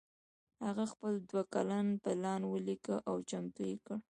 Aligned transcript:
هغه 0.65 0.83
خپل 0.93 1.13
دوه 1.29 1.43
کلن 1.53 1.87
پلان 2.03 2.41
وليکه 2.45 2.95
او 3.09 3.15
چمتو 3.29 3.61
يې 3.69 3.75
کړ. 3.85 3.97